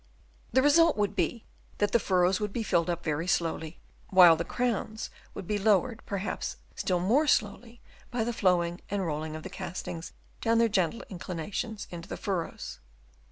[0.51, 1.45] The result would be
[1.77, 6.01] that the furrows would be filled up very slowly, while the crowns would be lowered
[6.07, 10.11] perhaps still more slowly by the flowing and rolling of the castings
[10.41, 12.79] down their gentle inclinations into the furrows.